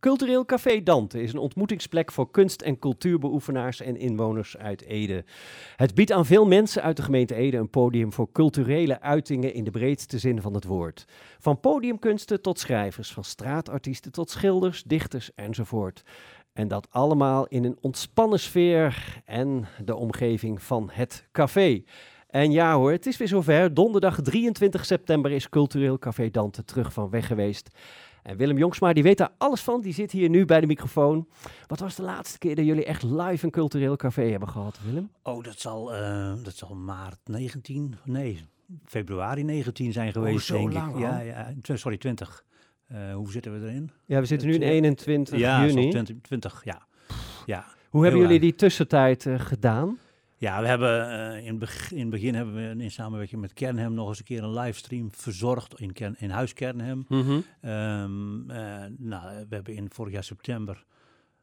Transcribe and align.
Cultureel 0.00 0.44
Café 0.44 0.82
Dante 0.82 1.22
is 1.22 1.32
een 1.32 1.38
ontmoetingsplek 1.38 2.12
voor 2.12 2.30
kunst- 2.30 2.62
en 2.62 2.78
cultuurbeoefenaars 2.78 3.80
en 3.80 3.96
inwoners 3.96 4.56
uit 4.56 4.82
Ede. 4.82 5.24
Het 5.76 5.94
biedt 5.94 6.12
aan 6.12 6.26
veel 6.26 6.46
mensen 6.46 6.82
uit 6.82 6.96
de 6.96 7.02
gemeente 7.02 7.34
Ede 7.34 7.56
een 7.56 7.70
podium 7.70 8.12
voor 8.12 8.32
culturele 8.32 9.00
uitingen 9.00 9.54
in 9.54 9.64
de 9.64 9.70
breedste 9.70 10.18
zin 10.18 10.40
van 10.40 10.54
het 10.54 10.64
woord. 10.64 11.04
Van 11.38 11.60
podiumkunsten 11.60 12.42
tot 12.42 12.58
schrijvers, 12.58 13.12
van 13.12 13.24
straatartiesten 13.24 14.12
tot 14.12 14.30
schilders, 14.30 14.82
dichters 14.82 15.34
enzovoort. 15.34 16.02
En 16.52 16.68
dat 16.68 16.86
allemaal 16.90 17.46
in 17.46 17.64
een 17.64 17.78
ontspannen 17.80 18.40
sfeer 18.40 19.22
en 19.24 19.68
de 19.84 19.96
omgeving 19.96 20.62
van 20.62 20.88
het 20.92 21.28
café. 21.32 21.82
En 22.30 22.50
ja 22.50 22.74
hoor, 22.74 22.92
het 22.92 23.06
is 23.06 23.16
weer 23.16 23.28
zover. 23.28 23.74
Donderdag 23.74 24.20
23 24.20 24.84
september 24.84 25.30
is 25.30 25.48
Cultureel 25.48 25.98
Café 25.98 26.30
Dante 26.30 26.64
terug 26.64 26.92
van 26.92 27.10
weg 27.10 27.26
geweest. 27.26 27.68
En 28.22 28.36
Willem 28.36 28.58
Jongsma, 28.58 28.92
die 28.92 29.02
weet 29.02 29.18
daar 29.18 29.32
alles 29.38 29.60
van. 29.60 29.80
Die 29.80 29.92
zit 29.92 30.10
hier 30.10 30.28
nu 30.28 30.44
bij 30.44 30.60
de 30.60 30.66
microfoon. 30.66 31.28
Wat 31.66 31.80
was 31.80 31.94
de 31.94 32.02
laatste 32.02 32.38
keer 32.38 32.54
dat 32.54 32.64
jullie 32.64 32.84
echt 32.84 33.02
live 33.02 33.44
een 33.44 33.50
cultureel 33.50 33.96
café 33.96 34.22
hebben 34.22 34.48
gehad, 34.48 34.78
Willem? 34.84 35.10
Oh, 35.22 35.42
dat 35.44 35.58
zal, 35.58 35.94
uh, 35.94 36.32
dat 36.42 36.54
zal 36.54 36.74
maart 36.74 37.18
19, 37.24 37.96
nee, 38.04 38.40
februari 38.84 39.42
19 39.42 39.92
zijn 39.92 40.12
geweest, 40.12 40.50
oh, 40.50 40.56
denk 40.56 40.72
lang 40.72 40.94
ik. 40.94 41.00
Ja, 41.00 41.20
ja, 41.20 41.54
sorry, 41.76 41.98
20. 41.98 42.44
Uh, 42.92 43.14
hoe 43.14 43.30
zitten 43.30 43.60
we 43.60 43.68
erin? 43.68 43.90
Ja, 44.06 44.20
we 44.20 44.26
zitten 44.26 44.48
nu 44.48 44.54
in 44.54 44.62
21 44.62 45.38
ja, 45.38 45.66
juni. 45.66 45.90
20, 45.90 46.16
20, 46.22 46.64
ja. 46.64 46.86
ja. 47.46 47.64
Hoe 47.90 48.02
hebben 48.02 48.20
jullie 48.20 48.40
die 48.40 48.54
tussentijd 48.54 49.24
uh, 49.24 49.40
gedaan? 49.40 49.98
Ja, 50.40 50.60
we 50.60 50.66
hebben 50.66 51.08
uh, 51.08 51.46
in, 51.46 51.58
begin, 51.58 51.96
in 51.96 52.00
het 52.00 52.10
begin 52.10 52.34
hebben 52.34 52.54
we 52.54 52.82
in 52.82 52.90
samenwerking 52.90 53.40
met 53.40 53.52
Kernhem 53.52 53.94
nog 53.94 54.08
eens 54.08 54.18
een 54.18 54.24
keer 54.24 54.42
een 54.42 54.52
livestream 54.52 55.08
verzorgd 55.12 55.80
in, 55.80 55.92
Kern, 55.92 56.14
in 56.18 56.30
huis 56.30 56.52
Kernhem. 56.52 57.04
Mm 57.08 57.22
-hmm. 57.22 57.70
um, 57.70 58.50
uh, 58.50 58.84
nou, 58.98 59.46
we 59.48 59.54
hebben 59.54 59.74
in 59.74 59.90
vorig 59.90 60.12
jaar 60.12 60.24
september 60.24 60.84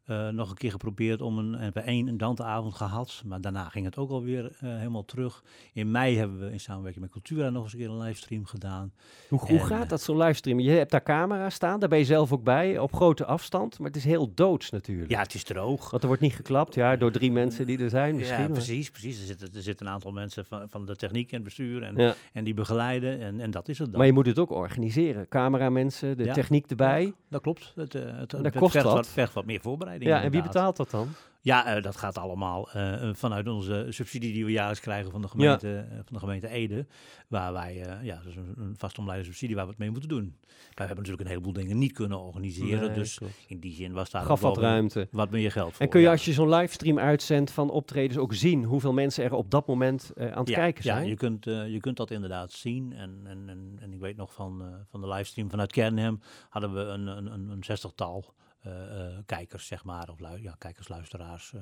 uh, 0.07 0.29
nog 0.29 0.49
een 0.49 0.55
keer 0.55 0.71
geprobeerd 0.71 1.21
om 1.21 1.37
een, 1.37 1.55
en 1.55 1.73
we 1.73 1.79
één 1.79 2.07
een 2.07 2.17
Danteavond 2.17 2.73
gehad, 2.75 3.21
maar 3.25 3.41
daarna 3.41 3.69
ging 3.69 3.85
het 3.85 3.97
ook 3.97 4.09
alweer 4.09 4.43
uh, 4.43 4.49
helemaal 4.59 5.05
terug. 5.05 5.43
In 5.73 5.91
mei 5.91 6.17
hebben 6.17 6.39
we 6.39 6.51
in 6.51 6.59
samenwerking 6.59 7.03
met 7.03 7.13
Cultura 7.13 7.49
nog 7.49 7.63
eens 7.63 7.73
een 7.73 7.79
keer 7.79 7.89
een 7.89 7.97
livestream 7.97 8.45
gedaan. 8.45 8.93
Hoe, 9.29 9.59
gaat 9.59 9.89
dat 9.89 10.01
zo'n 10.01 10.17
livestream? 10.17 10.59
Je 10.59 10.69
hebt 10.71 10.91
daar 10.91 11.03
camera's 11.03 11.53
staan, 11.53 11.79
daar 11.79 11.89
ben 11.89 11.97
je 11.97 12.05
zelf 12.05 12.31
ook 12.31 12.43
bij, 12.43 12.79
op 12.79 12.93
grote 12.93 13.25
afstand, 13.25 13.79
maar 13.79 13.87
het 13.87 13.95
is 13.97 14.03
heel 14.03 14.31
doods 14.33 14.69
natuurlijk. 14.69 15.11
Ja, 15.11 15.19
het 15.21 15.33
is 15.33 15.43
droog. 15.43 15.89
Want 15.89 16.01
er 16.01 16.07
wordt 16.07 16.21
niet 16.21 16.35
geklapt, 16.35 16.73
ja, 16.75 16.95
door 16.95 17.11
drie 17.11 17.31
mensen 17.31 17.65
die 17.65 17.79
er 17.79 17.89
zijn 17.89 18.15
misschien. 18.15 18.41
Ja, 18.41 18.47
precies, 18.47 18.89
precies. 18.89 19.19
Er 19.19 19.25
zitten, 19.25 19.49
er 19.53 19.61
zitten 19.61 19.85
een 19.85 19.91
aantal 19.91 20.11
mensen 20.11 20.45
van, 20.45 20.69
van 20.69 20.85
de 20.85 20.95
techniek 20.95 21.29
en 21.29 21.35
het 21.35 21.43
bestuur 21.43 21.83
en, 21.83 21.95
Ja. 21.95 22.13
en 22.33 22.43
die 22.43 22.53
begeleiden 22.53 23.19
en, 23.19 23.39
en 23.39 23.51
dat 23.51 23.69
is 23.69 23.79
het 23.79 23.87
dan. 23.87 23.97
Maar 23.97 24.07
je 24.07 24.13
moet 24.13 24.25
het 24.25 24.39
ook 24.39 24.51
organiseren. 24.51 25.27
Cameramensen, 25.27 26.17
de 26.17 26.23
Ja. 26.23 26.33
techniek 26.33 26.69
erbij. 26.69 27.13
Dat 27.29 27.41
klopt. 27.41 27.71
Het, 27.75 27.95
eh, 27.95 28.01
het, 28.17 28.29
dat 28.29 28.43
het 28.43 28.55
kost 28.57 28.71
vergt 28.71 28.87
wat. 28.87 28.95
wat. 28.95 29.07
vergt 29.07 29.33
wat 29.33 29.45
meer 29.45 29.59
voorbereiding. 29.59 29.95
Ja, 29.99 30.23
en 30.23 30.31
wie 30.31 30.41
betaalt 30.41 30.77
dat 30.77 30.91
dan? 30.91 31.07
Ja, 31.47 31.75
eh, 31.75 31.83
dat 31.83 31.95
gaat 31.95 32.17
allemaal 32.17 32.69
eh, 32.71 33.09
vanuit 33.13 33.47
onze 33.47 33.85
subsidie 33.89 34.33
die 34.33 34.45
we 34.45 34.51
jaarlijks 34.51 34.79
krijgen 34.79 35.11
van 35.11 35.21
de 35.21 35.27
gemeente, 35.27 35.75
eh, 35.77 35.95
van 35.95 36.13
de 36.13 36.19
gemeente 36.19 36.47
Ede. 36.47 36.85
Waar 37.27 37.53
wij, 37.53 37.85
ja, 38.01 38.21
dus 38.23 38.35
een, 38.35 38.53
een 38.57 38.75
vastomlijnde 38.77 39.25
subsidie 39.25 39.55
waar 39.55 39.63
we 39.63 39.69
het 39.69 39.79
mee 39.79 39.91
moeten 39.91 40.09
doen. 40.09 40.35
Wij 40.47 40.85
hebben 40.85 40.95
natuurlijk 40.95 41.21
een 41.21 41.27
heleboel 41.27 41.53
dingen 41.53 41.77
niet 41.77 41.91
kunnen 41.91 42.19
organiseren. 42.19 42.87
Nee, 42.87 42.97
dus 42.97 43.17
klopt. 43.17 43.33
in 43.47 43.59
die 43.59 43.73
zin 43.73 43.93
was 43.93 44.09
daar 44.09 44.23
Gaf 44.23 44.41
wat 44.41 44.57
ruimte. 44.57 45.07
wat 45.11 45.29
meer 45.29 45.51
geld 45.51 45.71
voor. 45.71 45.81
En 45.81 45.89
kun 45.89 45.99
je 45.99 46.05
ja. 46.05 46.11
als 46.11 46.25
je 46.25 46.33
zo'n 46.33 46.49
livestream 46.49 46.99
uitzendt 46.99 47.51
van 47.51 47.69
optredens 47.69 48.17
ook 48.17 48.33
zien 48.33 48.63
hoeveel 48.63 48.93
mensen 48.93 49.23
er 49.23 49.33
op 49.33 49.51
dat 49.51 49.67
moment 49.67 50.11
aan 50.15 50.39
het 50.39 50.49
ja, 50.49 50.55
kijken 50.55 50.83
ja, 50.83 50.95
zijn? 50.95 51.07
je 51.07 51.15
kunt, 51.15 51.45
je 51.45 51.77
kunt 51.79 51.97
dat 51.97 52.11
inderdaad 52.11 52.51
zien. 52.51 52.93
En, 52.93 53.21
en, 53.23 53.49
en, 53.49 53.77
en 53.81 53.93
ik 53.93 53.99
weet 53.99 54.17
nog 54.17 54.33
van, 54.33 54.63
van 54.89 55.01
de 55.01 55.07
livestream 55.07 55.49
vanuit 55.49 55.71
Kernhem 55.71 56.19
hadden 56.49 56.73
we 56.73 56.79
een, 56.79 57.07
een, 57.07 57.33
een, 57.33 57.49
een 57.49 57.63
zestigtal 57.63 58.35
eh, 58.67 59.05
eh, 59.07 59.17
kijkers, 59.25 59.67
zeg 59.67 59.83
maar. 59.83 60.09
Of 60.09 60.19
lui, 60.19 60.41
ja, 60.43 60.55
kijkers, 60.57 60.87
luisteraars. 60.87 61.53
eh, 61.53 61.61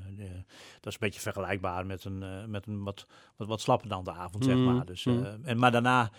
dat 0.73 0.86
is 0.86 0.94
een 0.94 1.00
beetje 1.00 1.20
vergelijkbaar 1.20 1.86
met 1.86 2.03
een, 2.06 2.50
met 2.52 2.67
een 2.67 2.84
wat, 2.84 3.06
wat, 3.36 3.66
wat 3.66 3.84
de 4.06 4.11
avond, 4.11 4.43
zeg 4.45 4.55
Mm, 4.55 4.64
maar. 4.64 4.86
Dus, 4.86 5.05
eh, 5.05 5.14
mm. 5.14 5.26
en, 5.44 5.58
maar 5.58 5.71
daarna 5.71 6.10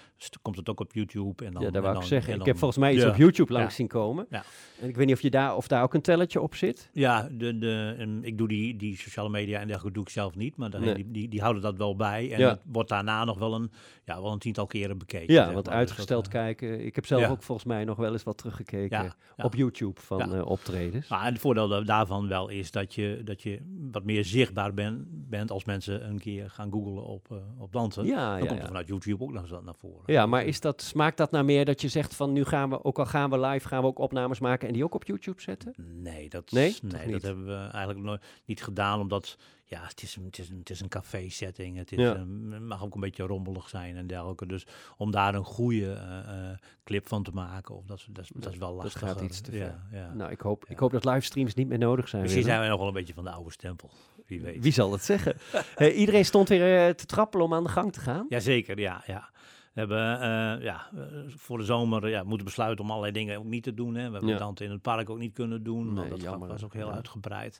komt 0.42 0.56
het 0.56 0.68
ook 0.68 0.80
op 0.80 0.92
YouTube. 0.92 1.44
En 1.44 1.52
dan, 1.52 1.62
ja, 1.62 1.70
dat 1.70 1.82
wou 1.82 1.96
ik 1.96 2.02
zeggen. 2.02 2.26
en 2.28 2.32
Ik 2.32 2.38
dan- 2.38 2.48
heb 2.48 2.58
volgens 2.58 2.80
mij 2.80 2.92
iets 2.92 3.02
ja. 3.02 3.08
op 3.08 3.16
YouTube 3.16 3.52
langs 3.52 3.68
Ja. 3.68 3.74
zien 3.76 3.86
komen. 3.88 4.26
Ja. 4.30 4.42
En 4.80 4.88
ik 4.88 4.96
weet 4.96 5.06
niet 5.06 5.14
of, 5.14 5.20
je 5.22 5.30
daar, 5.30 5.56
of 5.56 5.68
daar 5.68 5.82
ook 5.82 5.94
een 5.94 6.00
telletje 6.02 6.40
op 6.40 6.54
zit. 6.54 6.90
Ja, 6.92 7.28
de, 7.32 7.58
de, 7.58 7.94
en 7.98 8.24
ik 8.24 8.38
doe 8.38 8.48
die, 8.48 8.76
die 8.76 8.96
sociale 8.96 9.28
media 9.28 9.60
en 9.60 9.66
dergelijke 9.66 9.94
doe 9.98 10.06
ik 10.06 10.10
zelf 10.12 10.34
niet. 10.34 10.56
Maar 10.56 10.80
Nee. 10.80 10.94
die, 10.94 11.10
die, 11.10 11.28
die 11.28 11.40
houden 11.40 11.62
dat 11.62 11.76
wel 11.76 11.96
bij. 11.96 12.32
En 12.32 12.48
het 12.48 12.60
wordt 12.64 12.88
daarna 12.88 13.24
nog 13.24 13.38
wel 13.38 13.54
een, 13.54 13.70
ja, 14.04 14.22
wel 14.22 14.32
een 14.32 14.38
tiental 14.38 14.66
keren 14.66 14.98
bekeken. 14.98 15.34
Ja, 15.34 15.42
want 15.44 15.54
maar. 15.54 15.62
Dus 15.64 15.72
uitgesteld 15.74 16.24
dat, 16.24 16.32
kijken. 16.32 16.84
Ik 16.84 16.94
heb 16.94 17.06
zelf 17.06 17.28
ook 17.28 17.42
volgens 17.42 17.66
mij 17.66 17.84
nog 17.84 17.96
wel 17.96 18.12
eens 18.12 18.22
wat 18.22 18.38
teruggekeken 18.38 19.14
op 19.36 19.54
YouTube 19.54 20.00
van 20.00 20.18
Ja. 20.18 20.40
Optredens. 20.76 21.08
Nou, 21.08 21.24
en 21.24 21.32
het 21.32 21.40
voordeel 21.40 21.68
da- 21.68 21.80
daarvan 21.80 22.28
wel 22.28 22.48
is 22.48 22.70
dat 22.70 22.94
je, 22.94 23.20
dat 23.24 23.42
je 23.42 23.60
wat 23.92 24.04
meer 24.04 24.24
zichtbaar 24.24 24.74
ben, 24.74 25.06
bent 25.28 25.50
als 25.50 25.64
mensen 25.64 26.08
een 26.08 26.18
keer 26.18 26.50
gaan 26.50 26.70
googlen 26.72 27.04
op, 27.04 27.26
eh 27.30 27.36
op 27.58 27.72
Dante. 27.72 28.02
Ja, 28.02 28.30
Dan 28.30 28.42
ja, 28.42 28.46
komt 28.48 28.60
er 28.60 28.66
vanuit 28.66 28.88
YouTube 28.88 29.22
ook 29.24 29.32
nog 29.32 29.62
naar 29.64 29.74
voren. 29.74 30.02
Ja, 30.06 30.26
maar 30.26 30.44
is 30.44 30.60
dat, 30.60 30.82
smaakt 30.82 31.16
dat 31.16 31.30
naar 31.30 31.44
meer 31.44 31.64
dat 31.64 31.80
je 31.80 31.88
zegt 31.88 32.14
van 32.14 32.32
nu 32.32 32.44
gaan 32.44 32.70
we, 32.70 32.84
ook 32.84 32.98
al 32.98 33.06
gaan 33.06 33.30
we 33.30 33.40
live, 33.40 33.68
gaan 33.68 33.80
we 33.80 33.86
ook 33.86 33.98
opnames 33.98 34.38
maken 34.38 34.66
en 34.68 34.74
die 34.74 34.84
ook 34.84 34.94
op 34.94 35.04
YouTube 35.04 35.40
zetten? 35.40 35.74
Nee, 35.76 36.28
dat, 36.28 36.50
Nee? 36.50 36.76
nee, 36.82 37.10
dat 37.12 37.22
hebben 37.22 37.46
we 37.46 37.54
eigenlijk 37.70 37.98
nooit 38.04 38.22
niet 38.44 38.62
gedaan, 38.62 39.00
omdat 39.00 39.36
ja, 39.68 39.80
het 39.86 40.02
is 40.02 40.16
een, 40.16 40.24
het 40.24 40.38
is 40.38 40.48
een, 40.48 40.58
het 40.58 40.70
is 40.70 40.80
een 40.80 40.88
café-setting. 40.88 41.76
Het 41.76 41.92
is, 41.92 41.98
Ja. 41.98 42.14
een- 42.16 42.48
het 42.52 42.62
mag 42.62 42.84
ook 42.84 42.94
een 42.94 43.00
beetje 43.00 43.22
rommelig 43.26 43.68
zijn 43.68 43.96
en 43.96 44.06
dergelijke. 44.06 44.46
Dus 44.46 44.66
om 44.96 45.10
daar 45.10 45.34
een 45.34 45.44
goede 45.44 45.92
eh, 45.92 46.18
eh, 46.50 46.58
clip 46.84 47.08
van 47.08 47.22
te 47.22 47.30
maken, 47.30 47.74
of 47.76 47.84
dat, 47.86 47.98
is- 47.98 48.06
dat, 48.10 48.24
is- 48.24 48.30
dat 48.34 48.52
is 48.52 48.58
wel 48.58 48.74
Dat 48.74 48.82
lastig. 48.82 49.00
gaat 49.00 49.20
iets 49.20 49.40
te 49.40 49.50
ver. 49.50 49.58
Ja, 49.60 49.86
ja. 49.92 50.12
Nou, 50.14 50.30
ik 50.30 50.40
hoop, 50.40 50.64
ik 50.68 50.78
hoop 50.78 50.90
dat 50.92 51.04
livestreams 51.04 51.54
niet 51.54 51.68
meer 51.68 51.78
nodig 51.78 52.08
zijn. 52.08 52.22
Misschien 52.22 52.42
zijn 52.44 52.58
wij 52.58 52.68
nog 52.68 52.78
wel 52.78 52.88
een 52.88 52.92
beetje 52.94 53.14
van 53.14 53.24
de 53.24 53.30
oude 53.30 53.50
stempel. 53.52 53.90
Wie 54.26 54.40
weet. 54.40 54.62
Wie 54.62 54.72
zal 54.72 54.92
het 54.92 55.02
zeggen? 55.04 55.34
Eh, 55.76 55.98
iedereen 55.98 56.24
stond 56.24 56.48
weer 56.48 56.86
eh, 56.88 56.94
te 56.94 57.06
trappelen 57.06 57.44
om 57.46 57.54
aan 57.54 57.62
de 57.64 57.68
gang 57.70 57.92
te 57.92 58.00
gaan. 58.00 58.26
Jazeker, 58.28 58.78
ja, 58.80 59.02
ja. 59.06 59.30
We 59.72 59.80
hebben 59.82 60.20
eh, 60.20 60.62
ja, 60.64 60.86
voor 61.28 61.58
de 61.58 61.64
zomer 61.64 62.08
ja, 62.08 62.22
moeten 62.22 62.44
besluiten 62.46 62.84
om 62.84 62.90
allerlei 62.90 63.12
dingen 63.12 63.38
ook 63.38 63.44
niet 63.44 63.62
te 63.62 63.74
doen. 63.74 63.94
Hè. 63.94 64.06
We 64.06 64.12
hebben 64.12 64.30
Ja. 64.30 64.38
Dante 64.38 64.64
in 64.64 64.70
het 64.70 64.82
park 64.82 65.10
ook 65.10 65.18
niet 65.18 65.32
kunnen 65.32 65.62
doen. 65.62 65.84
Nee, 65.86 65.94
want 65.94 66.10
dat 66.10 66.20
jammer. 66.20 66.48
was 66.48 66.64
ook 66.64 66.72
heel 66.74 66.88
Ja. 66.88 66.94
uitgebreid. 66.94 67.58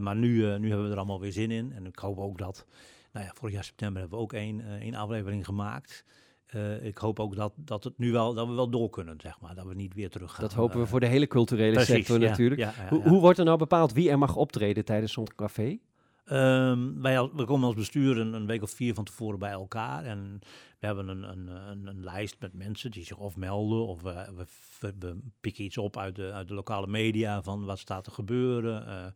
Maar 0.00 0.16
nu, 0.16 0.58
nu 0.58 0.68
hebben 0.68 0.84
we 0.86 0.90
er 0.92 0.96
allemaal 0.98 1.20
weer 1.20 1.32
zin 1.32 1.50
in. 1.50 1.72
En 1.72 1.86
ik 1.86 1.98
hoop 1.98 2.18
ook 2.18 2.38
dat... 2.38 2.66
Nou 3.12 3.26
ja, 3.26 3.32
vorig 3.34 3.54
jaar 3.54 3.64
september 3.64 4.00
hebben 4.00 4.18
we 4.18 4.24
ook 4.24 4.32
één, 4.32 4.80
één 4.80 4.94
aflevering 4.94 5.44
gemaakt. 5.44 6.04
Eh, 6.50 6.84
ik 6.84 6.98
hoop 6.98 7.20
ook 7.20 7.36
dat, 7.36 7.52
dat, 7.56 7.84
het 7.84 7.98
nu 7.98 8.12
wel, 8.12 8.34
dat 8.34 8.46
we 8.46 8.52
wel 8.52 8.70
door 8.70 8.90
kunnen, 8.90 9.14
zeg 9.20 9.40
maar. 9.40 9.54
Dat 9.54 9.66
we 9.66 9.74
niet 9.74 9.94
weer 9.94 10.10
terug 10.10 10.32
gaan. 10.32 10.44
Dat 10.44 10.54
hopen 10.54 10.76
we 10.76 10.84
eh, 10.84 10.90
voor 10.90 11.00
de 11.00 11.06
hele 11.06 11.26
culturele 11.26 11.72
precies, 11.72 11.94
sector 11.94 12.20
ja, 12.20 12.28
natuurlijk. 12.28 12.60
ja, 12.60 12.72
ja, 12.78 12.88
Hoe, 12.88 13.08
hoe 13.08 13.20
wordt 13.20 13.38
er 13.38 13.44
nou 13.44 13.58
bepaald 13.58 13.92
wie 13.92 14.10
er 14.10 14.18
mag 14.18 14.36
optreden 14.36 14.84
tijdens 14.84 15.12
zo'n 15.12 15.34
café? 15.36 15.78
Ehm, 16.24 17.00
wij 17.00 17.30
we 17.34 17.44
komen 17.44 17.66
als 17.66 17.74
bestuur 17.74 18.18
een, 18.18 18.32
een 18.32 18.46
week 18.46 18.62
of 18.62 18.70
vier 18.70 18.94
van 18.94 19.04
tevoren 19.04 19.38
bij 19.38 19.50
elkaar. 19.50 20.04
En 20.04 20.38
we 20.78 20.86
hebben 20.86 21.08
een, 21.08 21.22
een, 21.22 21.86
een, 21.86 22.04
lijst 22.04 22.36
met 22.40 22.52
mensen 22.52 22.90
die 22.90 23.04
zich 23.04 23.18
of 23.18 23.36
melden. 23.36 23.86
Of 23.86 24.02
we, 24.02 24.12
we, 24.36 24.44
we, 24.80 24.94
we 24.98 25.18
pikken 25.40 25.64
iets 25.64 25.78
op 25.78 25.96
uit 25.96 26.16
de, 26.16 26.32
uit 26.32 26.48
de 26.48 26.54
lokale 26.54 26.86
media 26.86 27.42
van 27.42 27.64
wat 27.64 27.78
staat 27.78 28.06
er 28.06 28.12
gebeuren. 28.12 28.86
eh, 28.86 29.06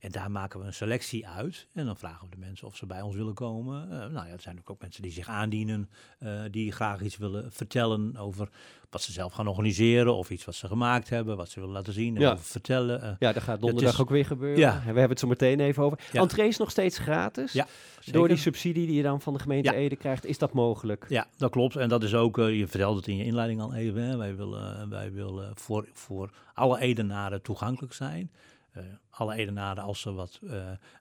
en 0.00 0.10
daar 0.10 0.30
maken 0.30 0.60
we 0.60 0.66
een 0.66 0.74
selectie 0.74 1.26
uit. 1.28 1.66
En 1.72 1.86
dan 1.86 1.96
vragen 1.96 2.24
we 2.28 2.34
de 2.34 2.40
mensen 2.46 2.66
of 2.66 2.76
ze 2.76 2.86
bij 2.86 3.00
ons 3.02 3.16
willen 3.16 3.34
komen. 3.34 3.82
Eh, 3.82 3.98
nou 3.98 4.12
ja, 4.12 4.18
er 4.20 4.26
zijn 4.26 4.36
natuurlijk 4.36 4.70
ook 4.70 4.80
mensen 4.80 5.02
die 5.02 5.12
zich 5.12 5.28
aandienen. 5.28 5.90
eh, 6.18 6.40
die 6.50 6.72
graag 6.72 7.00
iets 7.00 7.16
willen 7.16 7.52
vertellen 7.52 8.16
over 8.16 8.48
wat 8.90 9.02
ze 9.02 9.12
zelf 9.12 9.32
gaan 9.32 9.46
organiseren. 9.46 10.14
Of 10.14 10.30
iets 10.30 10.44
wat 10.44 10.54
ze 10.54 10.66
gemaakt 10.66 11.08
hebben. 11.08 11.36
Wat 11.36 11.48
ze 11.48 11.60
willen 11.60 11.74
laten 11.74 11.92
zien 11.92 12.14
en 12.16 12.20
Ja. 12.22 12.38
vertellen. 12.38 13.02
eh. 13.02 13.12
Ja, 13.18 13.32
dat 13.32 13.42
gaat 13.42 13.60
donderdag 13.60 13.92
is- 13.92 14.00
ook 14.00 14.10
weer 14.10 14.24
gebeuren. 14.26 14.58
Ja. 14.58 14.72
En 14.72 14.78
we 14.80 14.84
hebben 14.84 15.08
het 15.08 15.18
zo 15.18 15.26
meteen 15.26 15.60
even 15.60 15.82
over. 15.82 15.98
Ja. 16.12 16.20
Entree 16.20 16.48
is 16.48 16.56
nog 16.56 16.70
steeds 16.70 16.98
gratis. 16.98 17.52
Ja, 17.52 17.66
Door 18.04 18.28
die 18.28 18.36
subsidie 18.36 18.86
die 18.86 18.96
je 18.96 19.02
dan 19.02 19.20
van 19.20 19.32
de 19.32 19.38
gemeente. 19.38 19.74
Ede 19.74 19.96
krijgt, 19.96 20.24
is 20.26 20.38
dat 20.38 20.52
mogelijk? 20.52 21.06
Ja, 21.08 21.26
dat 21.36 21.50
klopt. 21.50 21.76
En 21.76 21.88
dat 21.88 22.02
is 22.02 22.14
ook, 22.14 22.36
je 22.36 22.66
vertelde 22.66 22.96
het 22.96 23.06
in 23.08 23.16
je 23.16 23.24
inleiding 23.24 23.60
al 23.60 23.74
even, 23.74 24.02
hè. 24.02 24.16
wij 24.16 24.36
willen, 24.36 24.88
wij 24.88 25.12
willen 25.12 25.52
voor, 25.54 25.88
voor 25.92 26.30
alle 26.54 26.80
Edenaren 26.80 27.42
toegankelijk 27.42 27.92
zijn. 27.92 28.30
Eh, 28.72 28.82
alle 29.10 29.34
Edenaren, 29.34 29.82
als 29.82 30.00
ze 30.00 30.12
wat, 30.12 30.40
eh, 30.46 30.52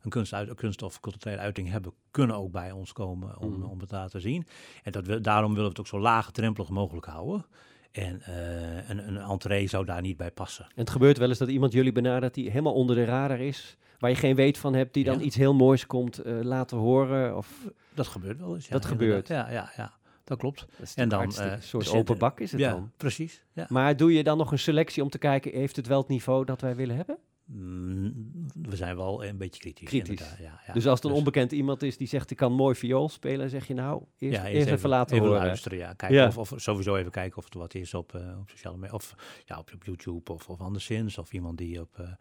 een, 0.01 0.10
kunst 0.10 0.33
uit, 0.33 0.50
een 0.50 0.56
kunst- 0.56 0.81
of 0.81 1.00
culturele 1.00 1.42
uiting 1.42 1.69
hebben, 1.69 1.94
kunnen 2.12 2.36
ook 2.36 2.51
bij 2.51 2.71
ons 2.71 2.94
komen 2.94 3.38
om, 3.38 3.51
Mhm. 3.54 3.63
om 3.63 3.80
het 3.80 3.89
te 3.89 3.95
laten 3.95 4.21
zien. 4.21 4.48
En 4.83 4.92
dat 4.92 5.06
we, 5.06 5.21
daarom 5.21 5.50
willen 5.50 5.63
we 5.63 5.69
het 5.69 5.80
ook 5.80 5.88
zo 5.88 6.00
laagdrempelig 6.00 6.69
mogelijk 6.69 7.06
houden. 7.06 7.45
En 7.92 8.21
eh, 8.21 8.89
een, 8.89 9.07
een 9.07 9.18
entree 9.18 9.68
zou 9.68 9.86
daar 9.86 10.01
niet 10.01 10.18
bij 10.18 10.31
passen. 10.31 10.66
En 10.66 10.71
het 10.75 10.89
gebeurt 10.89 11.18
wel 11.18 11.30
eens 11.30 11.38
dat 11.38 11.50
iemand 11.50 11.74
jullie 11.74 11.92
benadert 11.92 12.33
die 12.33 12.50
helemaal 12.50 12.74
onder 12.74 12.95
de 12.95 13.06
radar 13.06 13.39
is, 13.39 13.77
waar 14.00 14.10
je 14.10 14.15
geen 14.15 14.36
weet 14.36 14.57
van 14.57 14.74
hebt, 14.74 14.94
die 14.94 15.04
dan 15.04 15.19
Ja. 15.19 15.25
iets 15.25 15.36
heel 15.36 15.54
moois 15.54 15.86
komt 15.86 16.22
laten 16.25 16.77
horen. 16.77 17.38
Of, 17.38 17.68
Dat 17.94 18.07
gebeurt 18.07 18.39
wel 18.39 18.56
eens. 18.56 18.65
Ja, 18.68 18.72
Dat 18.74 18.86
gebeurt. 18.86 19.27
Ja, 19.27 19.50
ja, 19.51 19.72
ja, 19.77 19.94
dat 20.24 20.38
klopt. 20.38 20.65
dat 20.77 20.94
En 20.95 21.10
dan, 21.10 21.22
een 21.38 21.62
soort 21.63 21.89
open 21.92 22.18
bak 22.18 22.39
is 22.39 22.51
het 22.51 22.62
ja, 22.62 22.72
dan. 22.72 22.92
precies. 22.98 23.44
Ja. 23.54 23.65
Maar 23.69 23.98
doe 23.98 24.13
je 24.13 24.24
dan 24.24 24.38
nog 24.38 24.51
een 24.51 24.60
selectie 24.60 25.04
om 25.04 25.10
te 25.10 25.18
kijken, 25.18 25.51
heeft 25.51 25.75
het 25.75 25.88
wel 25.88 26.00
het 26.00 26.07
niveau 26.07 26.45
dat 26.45 26.62
wij 26.62 26.75
willen 26.75 26.95
hebben? 26.95 27.18
Mm, 27.51 28.31
we 28.62 28.75
zijn 28.75 28.96
wel 28.96 29.25
een 29.25 29.38
beetje 29.38 29.60
kritisch. 29.62 29.88
Kritisch. 29.90 30.36
Ja, 30.40 30.62
ja. 30.68 30.74
dus 30.74 30.88
als 30.88 30.96
het 30.96 31.04
een 31.04 31.10
Dus- 31.10 31.19
onbekend 31.19 31.51
iemand 31.51 31.84
is 31.84 31.98
die 31.98 32.07
zegt 32.07 32.31
ik 32.31 32.38
kan 32.38 32.54
mooi 32.54 32.75
viool 32.75 33.10
spelen, 33.10 33.50
zeg 33.50 33.68
je 33.68 33.74
nou, 33.74 34.04
eerst, 34.18 34.38
ja, 34.38 34.48
eerst 34.48 34.68
even, 34.69 34.90
laten 34.90 35.16
even 35.16 35.28
horen. 35.28 35.44
luisteren, 35.44 35.78
ja. 35.78 35.94
Kijken. 35.94 36.28
Of, 36.28 36.38
of 36.38 36.54
sowieso 36.56 36.96
even 36.96 37.12
kijken 37.12 37.38
of 37.38 37.54
er 37.54 37.60
wat 37.60 37.74
is 37.74 37.94
op, 37.94 38.16
eh, 38.16 38.40
op 38.40 38.50
sociale 38.50 38.78
media. 38.78 38.96
Of 38.96 39.16
ja, 39.46 39.57
op, 39.57 39.72
op 39.74 39.84
YouTube 39.84 40.34
of, 40.34 40.50
of 40.50 40.60
anderszins. 40.60 41.18
Of 41.18 41.34
iemand 41.34 41.57
die 41.57 41.81
op 41.81 42.00
eh, 42.00 42.12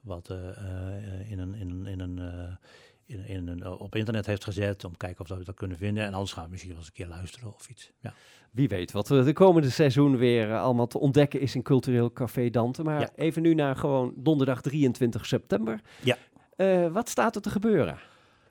wat 0.00 0.30
eh, 0.30 1.30
in 1.30 1.38
een, 1.38 1.54
in 1.54 1.70
een, 1.70 1.86
in 1.86 2.00
een, 2.00 2.58
in, 3.06 3.26
in 3.26 3.48
een, 3.48 3.66
op 3.66 3.94
internet 3.96 4.26
heeft 4.26 4.44
gezet. 4.44 4.84
Om 4.84 4.90
te 4.90 4.96
kijken 4.96 5.20
of 5.30 5.36
we 5.38 5.44
dat 5.44 5.54
kunnen 5.54 5.76
vinden. 5.76 6.04
En 6.04 6.12
anders 6.14 6.32
gaan 6.32 6.44
we 6.44 6.50
misschien 6.50 6.70
wel 6.70 6.80
eens 6.80 6.88
een 6.88 6.94
keer 6.94 7.06
luisteren 7.06 7.54
of 7.54 7.68
iets. 7.68 7.92
Ja, 8.00 8.14
Wie 8.50 8.68
weet 8.68 8.92
wat 8.92 9.08
er 9.08 9.24
de 9.24 9.32
komende 9.32 9.70
seizoen 9.70 10.16
weer 10.16 10.50
eh, 10.50 10.62
allemaal 10.62 10.86
te 10.86 10.98
ontdekken 10.98 11.40
is 11.40 11.54
in 11.54 11.62
Cultureel 11.62 12.12
Café 12.12 12.50
Dante. 12.50 12.82
Maar 12.82 13.00
Ja. 13.00 13.10
even 13.16 13.42
nu 13.42 13.54
naar 13.54 13.76
gewoon 13.76 14.12
donderdag 14.16 14.60
23 14.62 15.26
september. 15.26 15.80
Ja. 16.02 16.16
Eh, 16.56 16.92
wat 16.92 17.08
staat 17.08 17.34
er 17.34 17.42
te 17.42 17.50
gebeuren? 17.50 17.98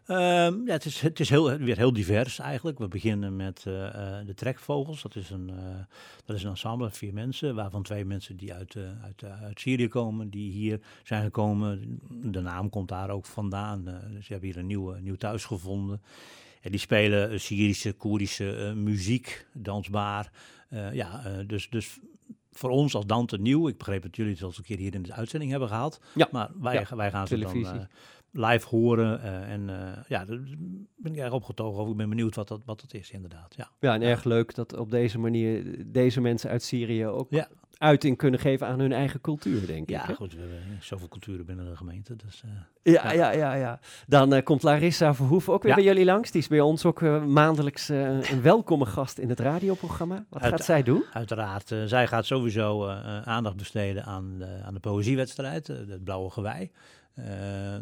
Ehm, 0.06 0.66
ja, 0.66 0.72
het 0.72 0.86
is, 0.86 1.02
het 1.02 1.20
is 1.20 1.30
heel, 1.30 1.58
weer 1.58 1.78
heel 1.78 1.94
divers 1.94 2.40
eigenlijk. 2.40 2.80
We 2.80 2.88
beginnen 2.88 3.36
met 3.36 3.64
eh, 3.68 3.88
eh, 3.88 4.26
de 4.26 4.34
Trekvogels. 4.34 5.02
Dat 5.02 5.16
is, 5.16 5.30
een, 5.30 5.50
eh, 5.50 5.56
dat 6.26 6.36
is 6.36 6.44
een 6.44 6.50
ensemble, 6.50 6.90
vier 6.90 7.14
mensen, 7.14 7.56
waarvan 7.56 7.84
twee 7.84 8.06
mensen 8.06 8.38
die 8.38 8.54
uit, 8.54 8.76
uit, 9.04 9.24
uit 9.24 9.60
Syrië 9.60 9.88
komen, 9.88 10.30
die 10.30 10.52
hier 10.52 10.80
zijn 11.04 11.24
gekomen. 11.24 12.00
De 12.12 12.42
naam 12.42 12.70
komt 12.70 12.88
daar 12.88 13.10
ook 13.10 13.26
vandaan. 13.26 13.84
dus 13.84 14.26
ze 14.26 14.32
hebben 14.32 14.50
hier 14.50 14.58
een 14.60 14.68
nieuw, 14.68 14.94
nieuw 14.94 15.16
thuis 15.16 15.46
gevonden. 15.46 16.02
En 16.62 16.72
die 16.72 16.80
spelen 16.80 17.40
Syrische, 17.40 17.94
Koerdische 17.94 18.74
muziek, 18.76 19.48
dansbaar. 19.54 20.32
Ja, 20.92 21.22
dus, 21.48 21.70
dus 21.70 22.00
voor 22.52 22.70
ons 22.70 22.96
als 22.96 23.06
Dante 23.06 23.38
nieuw. 23.38 23.68
Ik 23.68 23.78
begreep 23.78 24.02
dat 24.02 24.16
jullie 24.16 24.32
het 24.32 24.42
al 24.42 24.48
eens 24.48 24.58
een 24.58 24.64
keer 24.64 24.78
hier 24.78 24.94
in 24.94 25.02
de 25.02 25.14
uitzending 25.14 25.52
hebben 25.52 25.70
gehad. 25.70 26.00
Ja, 26.16 26.28
Maar 26.32 26.50
wij, 26.60 26.74
ja, 26.74 26.96
wij 26.96 27.12
gaan 27.12 27.28
ze 27.28 27.38
dan 27.38 27.52
televisie. 27.52 27.88
Live 28.38 28.68
horen. 28.68 29.22
eh, 29.22 29.52
en 29.52 29.70
eh, 29.70 30.04
ja, 30.08 30.26
daar 30.26 30.40
ben 30.96 31.14
ik 31.14 31.18
erg 31.18 31.34
opgetogen 31.34 31.80
over. 31.80 31.92
Ik 31.92 31.98
ben 31.98 32.10
benieuwd 32.10 32.36
wat 32.36 32.48
dat, 32.48 32.62
wat 32.66 32.82
dat 32.82 32.94
is, 32.94 33.12
inderdaad. 33.12 33.56
Ja, 33.58 33.70
Ja, 33.80 33.94
en 33.94 34.02
erg 34.02 34.24
leuk 34.24 34.56
dat 34.56 34.78
op 34.78 34.92
deze 34.92 35.20
manier 35.20 35.84
deze 35.88 36.22
mensen 36.22 36.50
uit 36.50 36.64
Syrië 36.64 37.06
ook 37.08 37.28
Ja. 37.30 37.48
Uiting 37.78 38.18
kunnen 38.18 38.40
geven 38.40 38.68
aan 38.68 38.80
hun 38.80 38.92
eigen 38.92 39.22
cultuur, 39.22 39.66
denk 39.68 39.90
ja 39.90 40.02
ik. 40.02 40.08
hè? 40.08 40.14
goed. 40.14 40.34
We 40.34 40.40
hebben 40.40 40.60
zoveel 40.82 41.08
culturen 41.08 41.46
binnen 41.46 41.66
de 41.70 41.76
gemeente. 41.76 42.16
Dus, 42.16 42.42
eh, 42.44 42.94
Ja, 42.94 43.12
ja, 43.12 43.32
ja, 43.32 43.54
ja. 43.54 43.80
Dan 44.08 44.34
eh, 44.34 44.44
komt 44.44 44.64
Larissa 44.64 45.14
Verhoeven 45.14 45.54
ook 45.54 45.62
weer 45.62 45.72
Ja. 45.72 45.78
bij 45.78 45.86
jullie 45.88 46.06
langs. 46.06 46.32
Die 46.32 46.42
is 46.42 46.48
bij 46.48 46.60
ons 46.62 46.86
ook 46.86 47.02
eh, 47.02 47.24
maandelijks 47.24 47.88
een 47.90 48.42
welkome 48.42 48.86
gast 48.86 49.18
in 49.18 49.30
het 49.30 49.40
radioprogramma. 49.40 50.26
Wat 50.30 50.42
Uit- 50.42 50.52
gaat 50.52 50.66
zij 50.66 50.84
doen? 50.84 51.04
uiteraard, 51.14 51.76
zij 51.86 52.08
gaat 52.08 52.26
sowieso 52.26 52.88
aandacht 53.24 53.56
besteden 53.56 54.04
aan 54.06 54.38
de, 54.38 54.60
aan 54.64 54.74
de 54.74 54.80
poëziewedstrijd, 54.80 55.68
het 55.68 56.04
Blauwe 56.04 56.30
Gewei. 56.30 56.72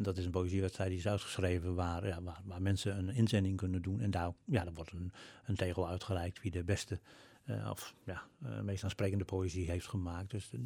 Dat 0.01 0.17
is 0.17 0.25
een 0.25 0.31
poëziewedstrijd 0.31 0.89
die 0.89 0.99
is 0.99 1.07
uitgeschreven 1.07 1.75
waar, 1.75 2.07
ja, 2.07 2.21
waar, 2.21 2.39
waar 2.45 2.61
mensen 2.61 2.97
een 2.97 3.15
inzending 3.15 3.57
kunnen 3.57 3.81
doen. 3.81 4.01
En 4.01 4.11
daar, 4.11 4.31
ja, 4.45 4.65
wordt 4.73 4.91
een, 4.91 5.11
een 5.45 5.55
tegel 5.55 5.87
uitgereikt 5.89 6.41
wie 6.41 6.51
de 6.51 6.63
beste 6.63 6.99
eh, 7.45 7.69
of 7.71 7.93
ja, 8.05 8.21
eh, 8.43 8.49
meest 8.61 8.83
aansprekende 8.83 9.23
poëzie 9.25 9.69
heeft 9.71 9.87
gemaakt. 9.87 10.31
Dus, 10.31 10.49
eh, 10.53 10.59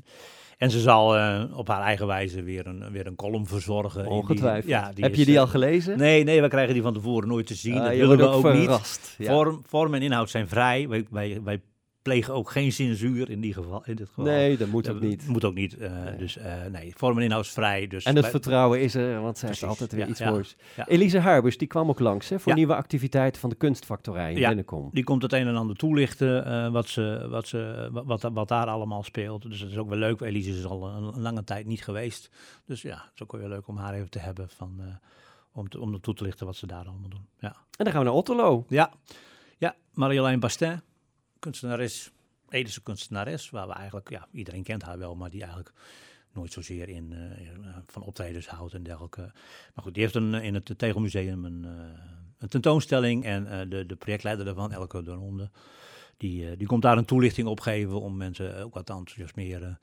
en 0.58 0.72
ze 0.72 0.80
zal 0.80 1.08
op 1.54 1.68
haar 1.68 1.82
eigen 1.82 2.08
wijze 2.08 2.42
weer 2.44 2.68
een, 2.68 2.92
weer 2.92 3.08
een 3.08 3.16
column 3.16 3.48
verzorgen. 3.48 4.04
die- 4.04 4.12
Ongetwijfeld. 4.12 4.72
ja, 4.72 4.92
die 4.94 5.04
Heb 5.04 5.14
is, 5.14 5.20
je 5.20 5.26
die 5.26 5.40
al 5.40 5.48
gelezen? 5.48 5.98
Nee, 5.98 6.24
nee, 6.24 6.42
we 6.42 6.48
krijgen 6.48 6.74
die 6.74 6.84
van 6.84 6.94
tevoren 6.94 7.28
nooit 7.28 7.48
te 7.48 7.56
zien. 7.56 7.78
Ah, 7.78 7.84
dat 7.84 7.96
willen 7.96 8.18
we 8.18 8.28
ook 8.28 8.46
ook 8.46 8.54
niet. 8.54 9.16
Vorm, 9.20 9.62
vorm 9.66 9.94
en 9.94 10.02
inhoud 10.02 10.30
zijn 10.30 10.48
vrij. 10.48 10.88
Wij, 10.88 11.06
wij, 11.10 11.42
wij 11.44 11.62
plegen 12.08 12.34
ook 12.34 12.50
geen 12.52 12.72
censuur 12.72 13.30
in, 13.30 13.42
die 13.42 13.54
geval, 13.54 13.82
in 13.86 13.96
dit 13.96 14.08
geval. 14.08 14.24
Nee, 14.26 14.58
dat 14.58 14.68
moet 14.68 14.90
ook 14.90 15.00
niet. 15.00 15.28
Moet 15.28 15.44
ook 15.46 15.54
niet. 15.54 15.78
eh, 15.78 16.04
Nee. 16.04 16.18
Dus 16.18 16.38
eh, 16.38 16.66
nee, 16.72 16.94
vorm 16.96 17.18
en 17.18 17.24
inhoud 17.24 17.44
is 17.46 17.52
vrij. 17.52 17.88
Dus 17.88 18.04
En 18.04 18.16
het 18.16 18.28
vertrouwen 18.28 18.82
is 18.82 18.96
er, 18.96 19.22
want 19.22 19.38
zij 19.38 19.50
heeft 19.50 19.64
altijd 19.64 19.92
weer 19.92 20.04
ja, 20.04 20.08
iets 20.08 20.20
ja, 20.20 20.30
moois. 20.30 20.56
ja. 20.76 20.88
Elise 20.88 21.20
Harbers, 21.20 21.58
die 21.58 21.68
kwam 21.68 21.90
ook 21.90 22.00
langs 22.00 22.30
hè, 22.30 22.40
voor 22.40 22.54
nieuwe 22.54 22.76
activiteiten 22.76 23.42
van 23.42 23.50
de 23.50 23.56
kunstfactorij 23.56 24.34
in 24.34 24.36
die 24.92 25.04
komt 25.04 25.22
het 25.22 25.34
een 25.34 25.48
en 25.48 25.56
ander 25.56 25.76
toelichten 25.76 26.46
eh, 26.46 26.72
wat, 26.72 26.88
ze, 26.88 27.28
wat, 27.30 27.48
ze, 27.48 27.90
wat, 27.92 28.06
wat, 28.06 28.32
wat 28.34 28.48
daar 28.48 28.68
allemaal 28.68 29.04
speelt. 29.04 29.42
Dus 29.42 29.60
het 29.60 29.72
is 29.72 29.78
ook 29.78 29.90
wel 29.90 29.98
leuk. 29.98 30.22
Elise 30.22 30.50
is 30.50 30.66
al 30.66 30.88
een, 30.88 31.04
een 31.04 31.22
lange 31.22 31.44
tijd 31.44 31.66
niet 31.66 31.84
geweest. 31.84 32.30
Dus 32.66 32.82
ja, 32.82 32.96
het 32.96 33.12
is 33.16 33.22
ook 33.24 33.32
wel 33.32 33.48
leuk 33.50 33.68
om 33.68 33.78
haar 33.78 33.94
even 33.94 34.10
te 34.10 34.20
hebben 34.20 34.50
van, 34.50 34.82
om, 35.52 35.70
te, 35.70 35.80
om 35.80 36.02
toe 36.02 36.14
te 36.14 36.24
lichten 36.24 36.46
wat 36.46 36.56
ze 36.56 36.68
daar 36.68 36.86
allemaal 36.86 37.10
doen. 37.10 37.28
Ja. 37.40 37.56
En 37.78 37.84
dan 37.84 37.92
gaan 37.94 38.00
we 38.00 38.08
naar 38.08 38.18
Otterlo. 38.18 38.66
Ja, 38.70 38.92
ja 39.58 39.76
Marjolein 39.94 40.40
Bastin, 40.40 40.82
kunstenares, 41.40 42.12
Edische 42.50 42.82
kunstenares, 42.82 43.50
waar 43.50 43.68
we 43.68 43.74
eigenlijk, 43.74 44.10
ja, 44.10 44.28
iedereen 44.32 44.64
kent 44.64 44.82
haar 44.82 44.98
wel, 44.98 45.16
maar 45.16 45.30
die 45.30 45.42
eigenlijk 45.42 45.74
nooit 46.38 46.54
zozeer 46.54 46.90
in, 46.90 47.14
eh, 47.14 47.50
eh, 47.50 47.78
van 47.86 48.02
optredens 48.04 48.48
houdt 48.48 48.74
en 48.74 48.84
dergelijke. 48.84 49.22
Maar 49.74 49.84
goed, 49.84 49.94
die 49.94 50.04
heeft 50.04 50.16
een, 50.16 50.34
in 50.34 50.54
het 50.54 50.78
Tegelmuseum 50.78 51.46
een, 51.46 51.66
eh, 51.66 52.02
een 52.38 52.48
tentoonstelling 52.48 53.24
en 53.24 53.70
de, 53.70 53.86
de 53.86 53.96
projectleider 53.96 54.46
daarvan, 54.46 54.72
Elke 54.72 55.04
de 55.04 55.12
Ronde, 55.12 55.50
die, 56.18 56.58
die 56.58 56.68
komt 56.68 56.82
daar 56.82 56.98
een 56.98 57.06
toelichting 57.06 57.48
op 57.48 57.60
geven 57.60 58.02
om 58.02 58.18
mensen 58.18 58.64
ook 58.64 58.74
wat 58.74 58.86
te 58.86 58.94
enthousiasmeren, 58.94 59.80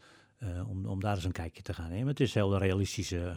om, 0.66 0.86
om 0.86 1.00
daar 1.00 1.14
eens 1.14 1.24
een 1.24 1.32
kijkje 1.32 1.62
te 1.62 1.74
gaan 1.74 1.90
nemen. 1.90 2.06
Het 2.06 2.20
is 2.20 2.34
heel 2.34 2.58
realistische 2.58 3.36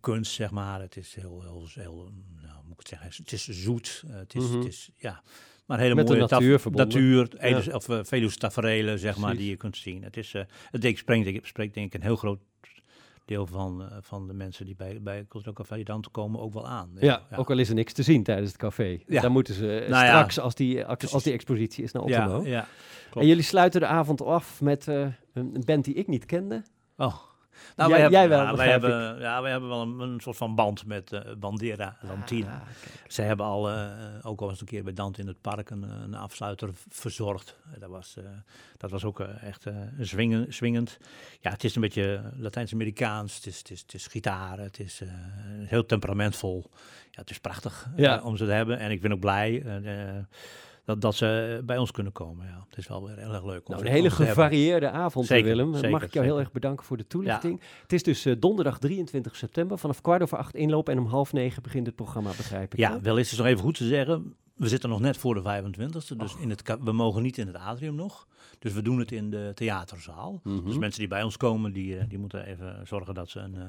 kunst, 0.00 0.32
zeg 0.32 0.50
maar. 0.50 0.80
Het 0.80 0.96
is 0.96 1.14
heel, 1.14 1.42
heel, 1.42 1.68
heel 1.74 2.12
nou, 2.42 2.54
hoe 2.54 2.62
moet 2.64 2.72
ik 2.72 2.78
het 2.78 2.88
zeggen, 2.88 3.08
het 3.16 3.32
is 3.32 3.48
zoet. 3.48 4.04
het, 4.06 4.34
is, 4.34 4.44
Mhm. 4.44 4.56
het 4.56 4.66
is, 4.66 4.90
ja, 4.96 5.22
maar 5.66 5.78
hele 5.78 5.94
Met 5.94 6.08
mooie 6.08 6.20
natuur 6.20 6.60
natuur, 6.70 7.28
of 7.74 7.88
uh, 7.88 7.98
Veluwe 8.02 8.34
taferelen, 8.34 8.98
zeg 8.98 9.16
maar, 9.16 9.36
die 9.36 9.50
je 9.50 9.56
kunt 9.56 9.76
zien. 9.76 10.02
Het 10.02 10.16
is, 10.16 10.34
eh 10.34 10.42
het 10.70 10.98
spreekt, 10.98 11.46
spreekt 11.46 11.74
denk 11.74 11.86
ik 11.86 11.94
een 11.94 12.06
heel 12.06 12.16
groot 12.16 12.38
deel 13.24 13.46
van, 13.46 13.82
eh, 13.82 13.96
van 14.00 14.26
de 14.26 14.32
mensen 14.32 14.66
die 14.66 14.76
bij, 14.76 15.02
bij 15.02 15.24
Cultureel 15.28 15.54
Café 15.54 15.82
Dante 15.82 16.10
komen 16.10 16.40
ook 16.40 16.52
wel 16.52 16.66
aan. 16.66 16.90
Ja, 17.00 17.22
ook 17.36 17.50
al 17.50 17.58
is 17.58 17.68
er 17.68 17.74
niks 17.74 17.92
te 17.92 18.02
zien 18.02 18.22
tijdens 18.22 18.48
het 18.48 18.56
café. 18.56 18.98
Ja. 19.06 19.20
Dan 19.20 19.32
moeten 19.32 19.54
ze 19.54 19.78
eh, 19.78 19.90
Nou 19.90 20.04
ja, 20.04 20.10
straks, 20.10 20.38
als, 20.38 20.54
die, 20.54 20.84
als 20.84 21.22
die 21.22 21.32
expositie 21.32 21.84
is, 21.84 21.92
naar 21.92 22.08
ja, 22.08 22.24
Otterlo. 22.24 22.44
ja. 22.44 22.66
en 23.14 23.26
jullie 23.26 23.42
sluiten 23.42 23.80
de 23.80 23.86
avond 23.86 24.22
af 24.22 24.60
met 24.60 24.88
eh, 24.88 25.00
een 25.00 25.14
een 25.54 25.62
band 25.64 25.84
die 25.84 25.94
ik 25.94 26.06
niet 26.06 26.26
kende. 26.26 26.62
Oh. 26.96 27.16
Nou, 27.76 27.90
Jij- 27.90 28.00
wij 28.00 28.10
jij 28.10 28.20
hebben, 28.20 28.38
wel, 28.38 28.46
ja, 28.46 28.56
wij 28.56 28.68
hebben, 28.70 29.18
ja, 29.20 29.42
wij 29.42 29.50
hebben 29.50 29.68
wel 29.68 29.82
een, 29.82 29.98
een 30.00 30.20
soort 30.20 30.36
van 30.36 30.54
band 30.54 30.86
met 30.86 31.12
eh, 31.12 31.20
Bandera 31.38 31.96
Lantina. 32.00 32.52
Ah. 32.54 32.60
Zij 33.08 33.26
hebben 33.26 33.46
al, 33.46 33.70
eh, 33.70 33.86
ook 34.22 34.40
al 34.40 34.50
eens 34.50 34.60
een 34.60 34.66
keer 34.66 34.82
bij 34.84 34.92
Dante 34.92 35.20
in 35.20 35.26
het 35.26 35.40
park 35.40 35.70
een, 35.70 35.82
een 35.82 36.14
afsluiter 36.14 36.70
verzorgd. 36.88 37.56
Eh, 37.74 37.80
Dat 37.80 37.90
was, 37.90 38.16
eh, 38.16 38.24
dat 38.76 38.90
was 38.90 39.04
ook 39.04 39.20
eh, 39.20 39.42
echt 39.42 39.66
eh, 39.66 39.74
zwingen, 39.98 40.52
swingend. 40.52 40.98
Ja, 41.40 41.50
het 41.50 41.64
is 41.64 41.74
een 41.74 41.80
beetje 41.80 42.20
Latijns-Amerikaans. 42.36 43.34
Het 43.36 43.46
is, 43.46 43.58
het, 43.58 43.70
is, 43.70 43.80
het 43.80 43.94
is 43.94 44.06
gitaar. 44.06 44.58
Het 44.58 44.78
is 44.80 45.00
eh, 45.00 45.08
heel 45.68 45.86
temperamentvol. 45.86 46.70
Ja, 47.10 47.20
het 47.20 47.30
is 47.30 47.38
prachtig 47.38 47.86
eh, 47.96 48.04
Ja. 48.04 48.20
om 48.22 48.36
ze 48.36 48.44
te 48.44 48.50
hebben. 48.52 48.78
En 48.78 48.90
ik 48.90 49.00
ben 49.00 49.12
ook 49.12 49.20
blij 49.20 49.62
eh, 49.62 50.08
eh, 50.16 50.24
dat, 50.84 51.00
dat 51.00 51.14
ze 51.14 51.62
bij 51.64 51.78
ons 51.78 51.90
kunnen 51.90 52.12
komen. 52.12 52.46
Ja, 52.46 52.64
het 52.68 52.78
is 52.78 52.88
wel 52.88 53.06
weer 53.06 53.16
heel 53.16 53.32
erg 53.32 53.44
leuk. 53.44 53.68
om 53.68 53.74
Nou, 53.74 53.86
een 53.86 53.92
hele 53.92 54.08
hebben. 54.08 54.26
gevarieerde 54.26 54.90
avond, 54.90 55.26
Zeker, 55.26 55.48
Willem. 55.48 55.90
Mag 55.90 56.02
ik 56.02 56.12
jou 56.12 56.26
heel 56.26 56.38
erg 56.38 56.52
bedanken 56.52 56.84
voor 56.84 56.96
de 56.96 57.06
toelichting. 57.06 57.60
Het 57.82 57.92
is 57.92 58.02
dus 58.02 58.24
eh, 58.24 58.34
donderdag 58.38 58.78
23 58.78 59.36
september. 59.36 59.78
Vanaf 59.78 60.00
kwart 60.00 60.22
over 60.22 60.38
acht 60.38 60.54
inloop 60.54 60.88
en 60.88 60.98
om 60.98 61.06
half 61.06 61.32
negen 61.32 61.62
begint 61.62 61.86
het 61.86 61.94
programma, 61.94 62.30
begrijp 62.36 62.72
ik. 62.72 62.78
Ja, 62.78 62.92
hè? 62.92 63.00
wel 63.00 63.16
is 63.18 63.30
het 63.30 63.38
nog 63.38 63.48
even 63.48 63.62
goed 63.62 63.74
te 63.76 63.86
zeggen. 63.86 64.34
We 64.54 64.68
zitten 64.68 64.88
nog 64.88 65.00
net 65.00 65.16
voor 65.16 65.34
de 65.34 65.40
25e, 65.42 66.16
dus 66.16 66.34
Oh. 66.34 66.40
in 66.40 66.50
het, 66.50 66.76
we 66.80 66.92
mogen 66.92 67.22
niet 67.22 67.38
in 67.38 67.46
het 67.46 67.56
atrium 67.56 67.94
nog. 67.94 68.26
Dus 68.58 68.72
we 68.72 68.82
doen 68.82 68.98
het 68.98 69.12
in 69.12 69.30
de 69.30 69.50
theaterzaal. 69.54 70.40
Mhm. 70.44 70.64
Dus 70.64 70.78
mensen 70.78 70.98
die 71.00 71.08
bij 71.08 71.22
ons 71.22 71.36
komen, 71.36 71.72
die, 71.72 71.98
eh, 71.98 72.04
die 72.08 72.18
moeten 72.18 72.46
even 72.46 72.86
zorgen 72.86 73.14
dat 73.14 73.28
ze 73.30 73.40
een, 73.40 73.54
eh, 73.54 73.62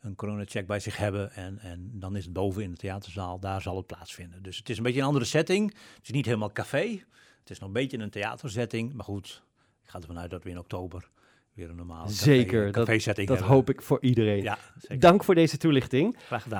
een 0.00 0.14
coronacheck 0.14 0.66
bij 0.66 0.80
zich 0.80 0.96
hebben. 0.96 1.32
En, 1.32 1.58
en 1.58 1.90
dan 1.94 2.16
is 2.16 2.24
het 2.24 2.32
boven 2.32 2.62
in 2.62 2.70
de 2.70 2.76
theaterzaal, 2.76 3.38
daar 3.40 3.62
zal 3.62 3.76
het 3.76 3.86
plaatsvinden. 3.86 4.42
Dus 4.42 4.56
het 4.56 4.68
is 4.68 4.76
een 4.76 4.82
beetje 4.82 5.00
een 5.00 5.06
andere 5.06 5.24
setting. 5.24 5.70
Het 5.94 6.02
is 6.04 6.10
niet 6.10 6.26
helemaal 6.26 6.52
café. 6.52 7.02
Het 7.40 7.50
is 7.50 7.58
nog 7.58 7.68
een 7.68 7.74
beetje 7.74 7.98
een 7.98 8.10
theatersetting. 8.10 8.92
Maar 8.92 9.04
goed, 9.04 9.42
ik 9.82 9.88
ga 9.90 9.98
ervan 10.00 10.18
uit 10.18 10.30
dat 10.30 10.42
we 10.44 10.50
in 10.50 10.58
oktober 10.58 11.10
weer 11.54 11.70
een 11.70 11.76
normale 11.76 12.10
Zeker, 12.10 12.64
dat- 12.64 12.74
café 12.86 12.98
setting 12.98 13.28
Dat 13.28 13.36
hebben. 13.38 13.54
hoop 13.56 13.70
ik 13.70 13.82
voor 13.82 13.98
iedereen. 14.02 14.42
Ja, 14.42 14.58
zeker. 14.78 14.98
Dank 14.98 15.24
voor 15.24 15.34
deze 15.34 15.56
toelichting. 15.56 16.16
Graag 16.18 16.42
gedaan. 16.42 16.56